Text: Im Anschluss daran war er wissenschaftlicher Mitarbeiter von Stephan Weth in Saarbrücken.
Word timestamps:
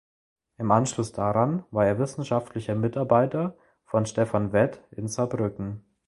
Im 0.57 0.71
Anschluss 0.71 1.11
daran 1.11 1.63
war 1.69 1.85
er 1.85 1.99
wissenschaftlicher 1.99 2.73
Mitarbeiter 2.73 3.55
von 3.85 4.07
Stephan 4.07 4.51
Weth 4.51 4.81
in 4.89 5.07
Saarbrücken. 5.07 5.83